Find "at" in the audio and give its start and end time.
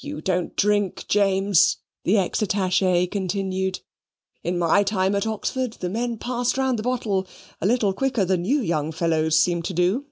5.14-5.28